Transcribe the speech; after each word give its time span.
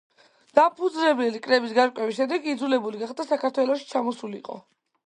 დამფუძნებელი 0.59 1.41
კრების 1.49 1.75
გარეკვის 1.81 2.17
შემდეგ 2.21 2.51
იძულებული 2.55 3.05
გახდა 3.05 3.31
საქართველოში 3.35 3.89
ჩამოსულიყო. 3.95 4.61